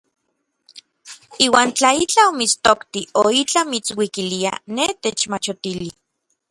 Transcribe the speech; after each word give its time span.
Iuan 1.47 1.69
tla 1.77 1.91
itlaj 2.05 2.25
omitstoktij 2.31 3.05
o 3.21 3.25
itlaj 3.43 3.65
mitsuikilia, 3.73 4.53
nej 4.75 4.91
techmachiotili. 5.03 5.89